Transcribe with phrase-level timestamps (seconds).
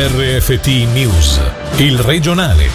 [0.00, 1.40] RFT News,
[1.78, 2.68] il regionale.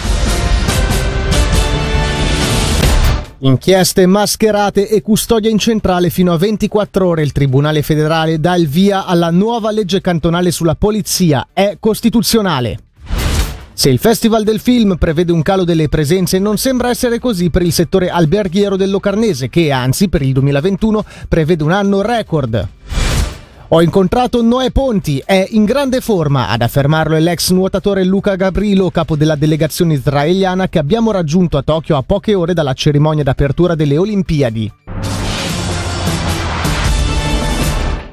[3.38, 7.22] Inchieste mascherate e custodia in centrale fino a 24 ore.
[7.22, 11.48] Il Tribunale federale dà il via alla nuova legge cantonale sulla polizia.
[11.54, 12.80] È costituzionale.
[13.72, 17.62] Se il Festival del Film prevede un calo delle presenze, non sembra essere così per
[17.62, 22.68] il settore alberghiero del Locarnese, che anzi per il 2021 prevede un anno record.
[23.68, 28.90] Ho incontrato Noè Ponti, è in grande forma, ad affermarlo è l'ex nuotatore Luca Gabrilo,
[28.90, 33.74] capo della delegazione israeliana che abbiamo raggiunto a Tokyo a poche ore dalla cerimonia d'apertura
[33.74, 34.72] delle Olimpiadi.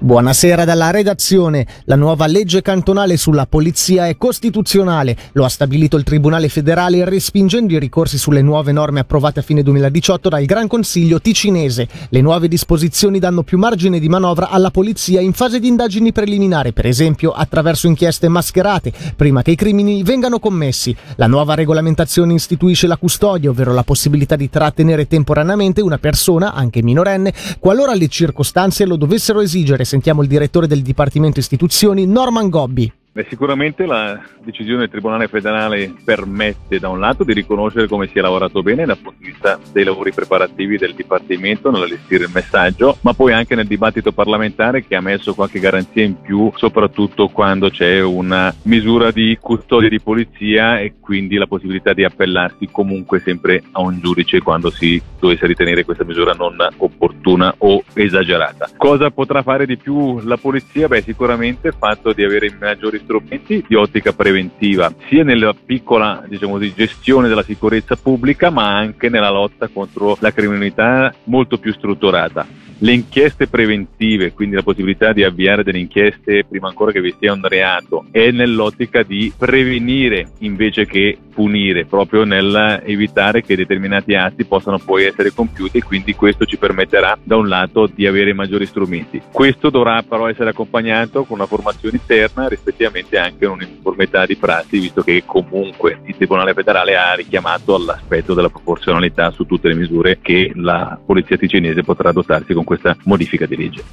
[0.03, 1.67] Buonasera dalla redazione.
[1.83, 5.15] La nuova legge cantonale sulla polizia è costituzionale.
[5.33, 9.61] Lo ha stabilito il Tribunale federale respingendo i ricorsi sulle nuove norme approvate a fine
[9.61, 11.87] 2018 dal Gran Consiglio ticinese.
[12.09, 16.73] Le nuove disposizioni danno più margine di manovra alla polizia in fase di indagini preliminari,
[16.73, 20.95] per esempio attraverso inchieste mascherate, prima che i crimini vengano commessi.
[21.17, 26.81] La nuova regolamentazione istituisce la custodia, ovvero la possibilità di trattenere temporaneamente una persona, anche
[26.81, 32.89] minorenne, qualora le circostanze lo dovessero esigere Sentiamo il direttore del Dipartimento Istituzioni, Norman Gobbi.
[33.13, 38.17] Beh, sicuramente la decisione del Tribunale federale permette da un lato di riconoscere come si
[38.17, 42.99] è lavorato bene dal punto di vista dei lavori preparativi del Dipartimento nell'allestire il messaggio,
[43.01, 47.69] ma poi anche nel dibattito parlamentare che ha messo qualche garanzia in più, soprattutto quando
[47.69, 53.61] c'è una misura di custodia di polizia e quindi la possibilità di appellarsi comunque sempre
[53.71, 58.69] a un giudice quando si dovesse ritenere questa misura non opportuna o esagerata.
[58.77, 60.87] Cosa potrà fare di più la polizia?
[60.87, 66.53] Beh, sicuramente il fatto di avere maggiori strumenti di ottica preventiva, sia nella piccola diciamo
[66.53, 72.69] così, gestione della sicurezza pubblica, ma anche nella lotta contro la criminalità molto più strutturata.
[72.83, 77.31] Le inchieste preventive, quindi la possibilità di avviare delle inchieste prima ancora che vi sia
[77.31, 84.79] un reato, è nell'ottica di prevenire invece che punire, proprio nell'evitare che determinati atti possano
[84.79, 89.21] poi essere compiuti e quindi questo ci permetterà da un lato di avere maggiori strumenti.
[89.31, 95.03] Questo dovrà però essere accompagnato con una formazione interna, rispettivamente anche un'uniformità di prassi, visto
[95.03, 100.51] che comunque il Tribunale federale ha richiamato all'aspetto della proporzionalità su tutte le misure che
[100.55, 103.83] la Polizia ticinese potrà adottarsi con questa modifica di legge.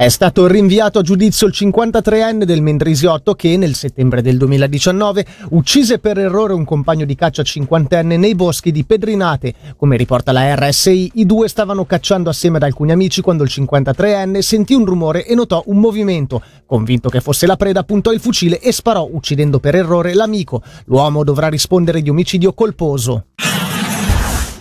[0.00, 5.98] È stato rinviato a giudizio il 53enne del Mendrisiotto che nel settembre del 2019 uccise
[5.98, 9.52] per errore un compagno di caccia cinquantenne nei boschi di Pedrinate.
[9.76, 14.38] Come riporta la RSI, i due stavano cacciando assieme ad alcuni amici quando il 53enne
[14.38, 16.40] sentì un rumore e notò un movimento.
[16.64, 20.62] Convinto che fosse la preda, puntò il fucile e sparò uccidendo per errore l'amico.
[20.86, 23.26] L'uomo dovrà rispondere di omicidio colposo.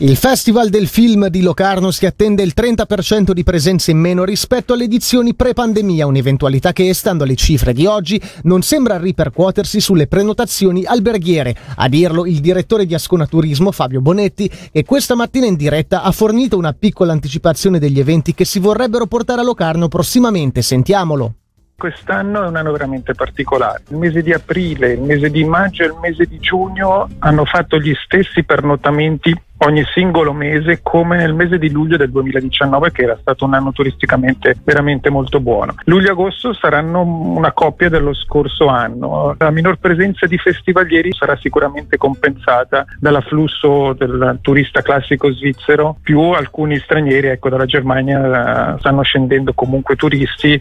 [0.02, 4.72] Il Festival del Film di Locarno si attende il 30% di presenze in meno rispetto
[4.72, 10.86] alle edizioni pre-pandemia, un'eventualità che, stando alle cifre di oggi, non sembra ripercuotersi sulle prenotazioni
[10.86, 11.54] alberghiere.
[11.76, 16.14] A dirlo il direttore di Ascona Turismo, Fabio Bonetti, che questa mattina in diretta ha
[16.14, 20.62] fornito una piccola anticipazione degli eventi che si vorrebbero portare a Locarno prossimamente.
[20.62, 21.34] Sentiamolo.
[21.76, 23.84] Quest'anno è un anno veramente particolare.
[23.90, 27.78] Il mese di aprile, il mese di maggio e il mese di giugno hanno fatto
[27.80, 33.18] gli stessi pernotamenti ogni singolo mese come nel mese di luglio del 2019 che era
[33.20, 35.76] stato un anno turisticamente veramente molto buono.
[35.86, 39.36] Luglio e agosto saranno una coppia dello scorso anno.
[39.38, 46.80] La minor presenza di festivalieri sarà sicuramente compensata dall'afflusso del turista classico svizzero più alcuni
[46.80, 50.60] stranieri, ecco dalla Germania eh, stanno scendendo comunque turisti,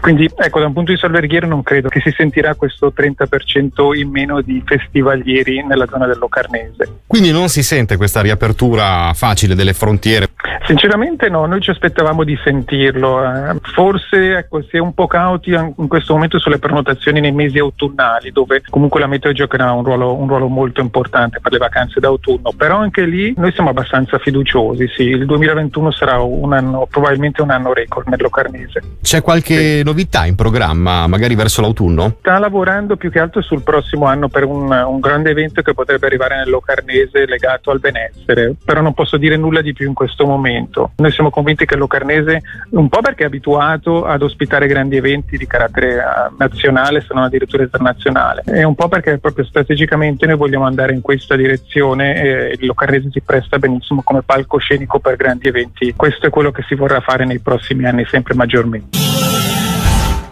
[0.00, 3.96] quindi ecco da un punto di vista alberghiero non credo che si sentirà questo 30%
[3.96, 7.02] in meno di festivalieri nella zona del Locarnese.
[7.06, 10.28] Quindi non si sente questa riapertura riapertura facile delle frontiere?
[10.64, 13.22] Sinceramente no, noi ci aspettavamo di sentirlo.
[13.24, 13.56] Eh.
[13.74, 18.30] Forse ecco, si è un po' cauti in questo momento sulle prenotazioni nei mesi autunnali,
[18.30, 22.52] dove comunque la meteo giocherà un ruolo, un ruolo molto importante per le vacanze d'autunno.
[22.56, 24.88] Però anche lì noi siamo abbastanza fiduciosi.
[24.94, 25.02] Sì.
[25.02, 28.82] Il 2021 sarà un anno, probabilmente un anno record nel Locarnese.
[29.02, 29.82] C'è qualche sì.
[29.82, 32.16] novità in programma, magari verso l'autunno?
[32.20, 36.06] Sta lavorando più che altro sul prossimo anno per un, un grande evento che potrebbe
[36.06, 38.29] arrivare nel Locarnese legato al benessere.
[38.64, 40.92] Però non posso dire nulla di più in questo momento momento.
[40.96, 45.36] Noi siamo convinti che il Locarnese, un po' perché è abituato ad ospitare grandi eventi
[45.36, 46.02] di carattere eh,
[46.38, 51.00] nazionale, se non addirittura internazionale, e un po' perché proprio strategicamente noi vogliamo andare in
[51.00, 55.92] questa direzione e il Locarnese si presta benissimo come palcoscenico per grandi eventi.
[55.94, 58.99] Questo è quello che si vorrà fare nei prossimi anni sempre maggiormente.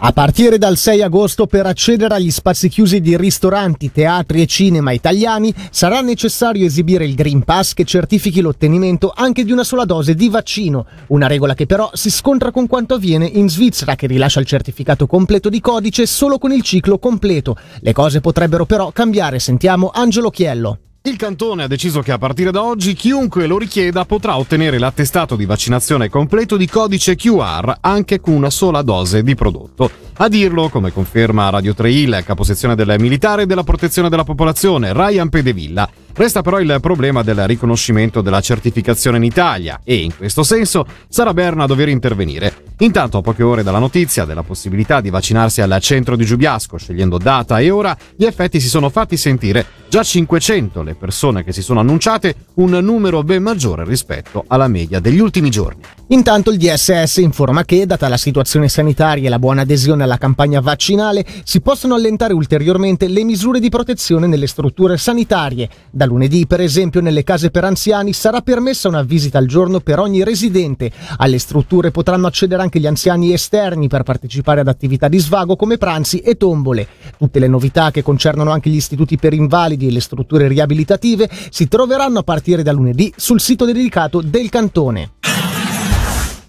[0.01, 4.93] A partire dal 6 agosto per accedere agli spazi chiusi di ristoranti, teatri e cinema
[4.93, 10.15] italiani sarà necessario esibire il Green Pass che certifichi l'ottenimento anche di una sola dose
[10.15, 14.39] di vaccino, una regola che però si scontra con quanto avviene in Svizzera che rilascia
[14.39, 17.57] il certificato completo di codice solo con il ciclo completo.
[17.81, 20.79] Le cose potrebbero però cambiare, sentiamo Angelo Chiello.
[21.09, 25.35] Il cantone ha deciso che a partire da oggi chiunque lo richieda potrà ottenere l'attestato
[25.35, 29.89] di vaccinazione completo di codice QR anche con una sola dose di prodotto.
[30.17, 34.93] A dirlo, come conferma Radio 3 Il, caposezione del militare e della protezione della popolazione,
[34.93, 35.89] Ryan Pedevilla.
[36.19, 41.33] Resta però il problema del riconoscimento della certificazione in Italia e in questo senso sarà
[41.33, 42.65] Berna a dover intervenire.
[42.79, 47.17] Intanto a poche ore dalla notizia della possibilità di vaccinarsi al centro di Giubiasco scegliendo
[47.17, 49.65] data e ora, gli effetti si sono fatti sentire.
[49.87, 54.99] Già 500 le persone che si sono annunciate, un numero ben maggiore rispetto alla media
[54.99, 55.81] degli ultimi giorni.
[56.11, 60.59] Intanto il DSS informa che, data la situazione sanitaria e la buona adesione alla campagna
[60.59, 65.69] vaccinale, si possono allentare ulteriormente le misure di protezione nelle strutture sanitarie.
[65.91, 69.99] Da lunedì, per esempio, nelle case per anziani sarà permessa una visita al giorno per
[69.99, 70.91] ogni residente.
[71.17, 75.77] Alle strutture potranno accedere anche gli anziani esterni per partecipare ad attività di svago come
[75.77, 76.87] pranzi e tombole.
[77.19, 81.67] Tutte le novità che concernono anche gli istituti per invalidi e le strutture riabilitative si
[81.67, 85.11] troveranno a partire da lunedì sul sito dedicato del cantone.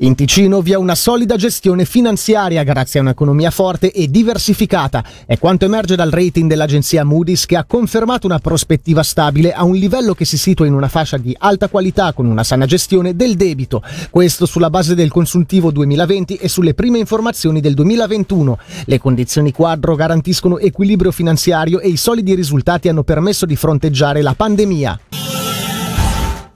[0.02, 5.05] In Ticino vi è una solida gestione finanziaria grazie a un'economia forte e diversificata.
[5.26, 9.75] È quanto emerge dal rating dell'agenzia Moody's che ha confermato una prospettiva stabile a un
[9.75, 13.37] livello che si situa in una fascia di alta qualità con una sana gestione del
[13.37, 13.82] debito.
[14.08, 18.58] Questo sulla base del consuntivo 2020 e sulle prime informazioni del 2021.
[18.87, 24.32] Le condizioni quadro garantiscono equilibrio finanziario e i solidi risultati hanno permesso di fronteggiare la
[24.32, 25.19] pandemia.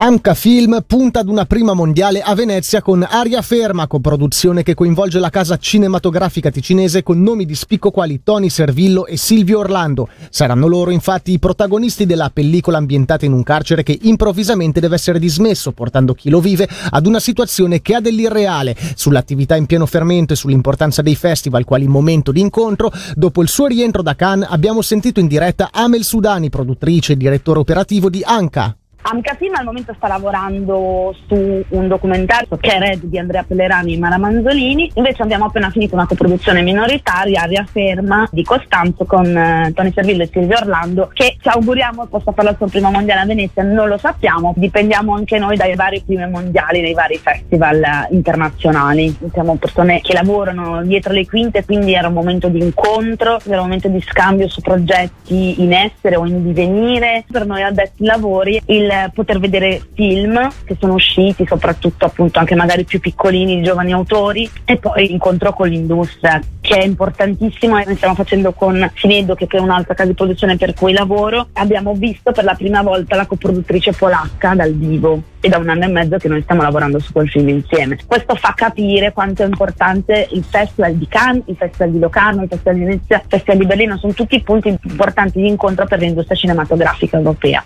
[0.04, 5.18] Amca Film punta ad una prima mondiale a Venezia con Aria Ferma, coproduzione che coinvolge
[5.18, 10.10] la casa cinematografica ticinese con nomi di spicco quali Tony Servillo e Silvio Orlando.
[10.28, 15.18] Saranno loro infatti i protagonisti della pellicola ambientata in un carcere che improvvisamente deve essere
[15.18, 18.76] dismesso, portando chi lo vive ad una situazione che ha dell'irreale.
[18.94, 23.68] Sull'attività in pieno fermento e sull'importanza dei festival quali momento di incontro, dopo il suo
[23.68, 28.76] rientro da Cannes abbiamo sentito in diretta Amel Sudani, produttrice e direttore operativo di Anca.
[29.06, 33.94] Amca Film al momento sta lavorando su un documentario che è Red di Andrea Pellerani
[33.94, 39.26] e Mara Manzolini, invece abbiamo appena finito una coproduzione minoritaria, Aria Ferma, di Costanzo con
[39.26, 43.20] eh, Tony Servillo e Silvio Orlando, che ci auguriamo possa fare il suo primo mondiale
[43.20, 47.82] a Venezia, non lo sappiamo, dipendiamo anche noi dai vari primi mondiali, nei vari festival
[47.82, 49.14] eh, internazionali.
[49.32, 53.64] Siamo persone che lavorano dietro le quinte, quindi era un momento di incontro, era un
[53.64, 57.24] momento di scambio su progetti in essere o in divenire.
[57.30, 62.84] Per noi addetti lavori il poter vedere film che sono usciti, soprattutto appunto anche magari
[62.84, 68.14] più piccolini, giovani autori, e poi incontro con l'industria che è importantissimo e noi stiamo
[68.14, 71.48] facendo con Finedo che è un'altra casa di produzione per cui lavoro.
[71.54, 75.84] Abbiamo visto per la prima volta la coproduttrice polacca dal vivo e da un anno
[75.84, 77.98] e mezzo che noi stiamo lavorando su quel film insieme.
[78.06, 82.48] Questo fa capire quanto è importante il Festival di Cannes, il Festival di Locarno, il
[82.48, 86.36] Festival di Venezia, il Festival di Berlino, sono tutti punti importanti di incontro per l'industria
[86.36, 87.62] cinematografica europea.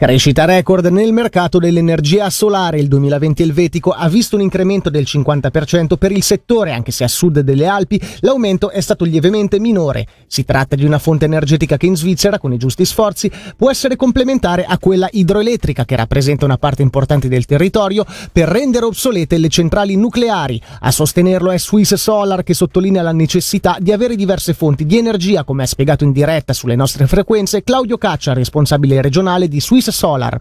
[0.00, 2.78] Crescita record nel mercato dell'energia solare.
[2.78, 7.08] Il 2020 elvetico ha visto un incremento del 50% per il settore, anche se a
[7.08, 10.06] sud delle Alpi l'aumento è stato lievemente minore.
[10.28, 13.96] Si tratta di una fonte energetica che in Svizzera, con i giusti sforzi, può essere
[13.96, 19.48] complementare a quella idroelettrica che rappresenta una parte importante del territorio per rendere obsolete le
[19.48, 20.62] centrali nucleari.
[20.78, 25.42] A sostenerlo è Swiss Solar che sottolinea la necessità di avere diverse fonti di energia,
[25.42, 30.40] come ha spiegato in diretta sulle nostre frequenze Claudio Caccia, responsabile regionale di Swiss Solar.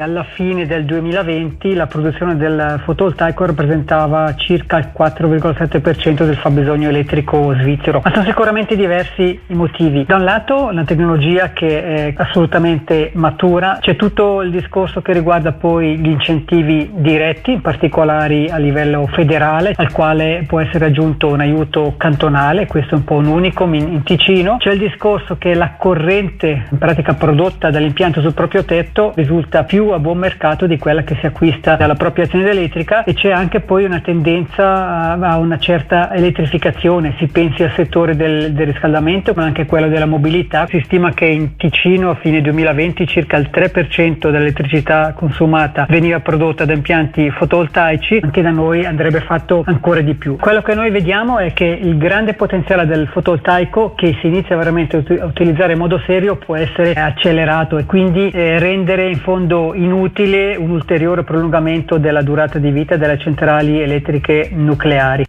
[0.00, 7.54] Alla fine del 2020 la produzione del fotovoltaico rappresentava circa il 4,7% del fabbisogno elettrico
[7.58, 10.06] svizzero, ma sono sicuramente diversi i motivi.
[10.06, 15.52] Da un lato la tecnologia che è assolutamente matura, c'è tutto il discorso che riguarda
[15.52, 21.40] poi gli incentivi diretti, in particolare a livello federale, al quale può essere aggiunto un
[21.40, 24.56] aiuto cantonale, questo è un po' un unicum in, in Ticino.
[24.56, 29.88] C'è il discorso che la corrente in pratica prodotta dall'impianto sul proprio tetto risulta più
[29.94, 33.60] a buon mercato di quella che si acquista dalla propria azienda elettrica e c'è anche
[33.60, 39.44] poi una tendenza a una certa elettrificazione, si pensi al settore del, del riscaldamento ma
[39.44, 40.66] anche quello della mobilità.
[40.68, 46.64] Si stima che in Ticino a fine 2020 circa il 3% dell'elettricità consumata veniva prodotta
[46.64, 50.36] da impianti fotovoltaici, anche da noi andrebbe fatto ancora di più.
[50.36, 55.04] Quello che noi vediamo è che il grande potenziale del fotovoltaico che si inizia veramente
[55.20, 60.56] a utilizzare in modo serio può essere accelerato e quindi eh, rendere in fondo inutile
[60.56, 65.24] un ulteriore prolungamento della durata di vita delle centrali elettriche nucleari.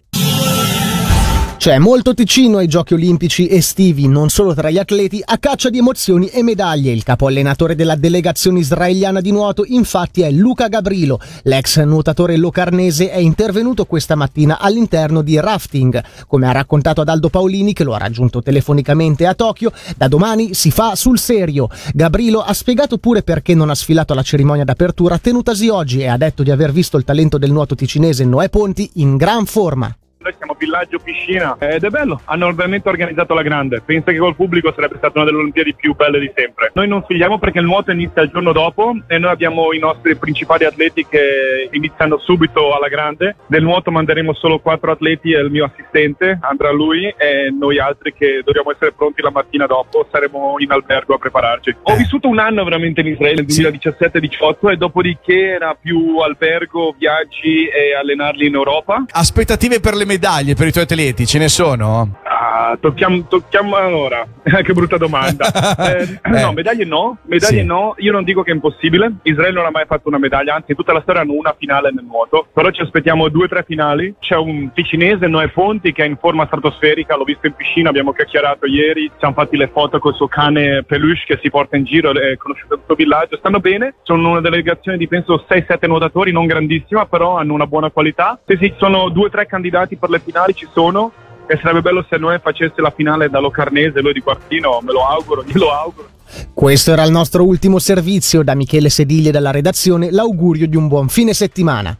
[1.62, 5.78] C'è molto Ticino ai giochi olimpici estivi, non solo tra gli atleti, a caccia di
[5.78, 6.90] emozioni e medaglie.
[6.90, 11.20] Il capo allenatore della delegazione israeliana di nuoto infatti è Luca Gabrilo.
[11.44, 16.02] L'ex nuotatore locarnese è intervenuto questa mattina all'interno di rafting.
[16.26, 20.54] Come ha raccontato ad Aldo Paolini, che lo ha raggiunto telefonicamente a Tokyo, da domani
[20.54, 21.68] si fa sul serio.
[21.94, 26.16] Gabrilo ha spiegato pure perché non ha sfilato alla cerimonia d'apertura tenutasi oggi e ha
[26.16, 29.96] detto di aver visto il talento del nuoto ticinese Noè Ponti in gran forma.
[30.22, 33.82] Noi siamo villaggio piscina ed è bello, hanno veramente organizzato la grande.
[33.84, 36.70] Pensa che col pubblico sarebbe stata una delle Olimpiadi più belle di sempre.
[36.74, 40.14] Noi non figliamo perché il nuoto inizia il giorno dopo e noi abbiamo i nostri
[40.16, 43.36] principali atleti che iniziano subito alla grande.
[43.46, 48.12] Del nuoto manderemo solo quattro atleti e il mio assistente andrà lui e noi altri
[48.12, 51.76] che dobbiamo essere pronti la mattina dopo saremo in albergo a prepararci.
[51.82, 57.66] Ho vissuto un anno veramente in Israele, nel 2017-18 e dopodiché era più albergo, viaggi
[57.66, 59.04] e allenarli in Europa.
[59.10, 62.18] Aspettative per le medaglie per i tuoi atleti ce ne sono?
[62.24, 64.26] Ah, tocchiamo, tocchiamo allora.
[64.62, 65.50] che brutta domanda.
[65.82, 67.64] Eh, no, medaglie no, medaglie Sì.
[67.66, 67.94] no.
[67.98, 69.14] Io non dico che è impossibile.
[69.22, 72.04] Israele non ha mai fatto una medaglia, anzi, tutta la storia hanno una finale nel
[72.04, 72.46] nuoto.
[72.52, 74.14] Però ci aspettiamo due o tre finali.
[74.18, 77.16] C'è un ticinese, Noè Fonti, che è in forma stratosferica.
[77.16, 79.10] L'ho visto in piscina, abbiamo chiacchierato ieri.
[79.18, 82.12] Ci hanno fatti le foto col suo cane peluche che si porta in giro.
[82.12, 83.36] È conosciuto tutto il villaggio.
[83.36, 83.94] Stanno bene.
[84.02, 88.38] Sono una delegazione di penso 6-7 nuotatori, non grandissima, però hanno una buona qualità.
[88.46, 91.12] Se sì, sono due o tre candidati per le finali, ci sono.
[91.46, 95.06] E sarebbe bello se Noè facesse la finale da Locarnese, lui di Quartino, me lo
[95.06, 96.08] auguro, glielo auguro.
[96.52, 101.08] Questo era il nostro ultimo servizio da Michele Sediglie dalla redazione, l'augurio di un buon
[101.08, 101.96] fine settimana.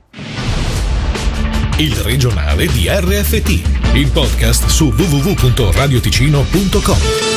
[1.79, 7.32] Il regionale di RFT, il podcast su www.radioticino.com.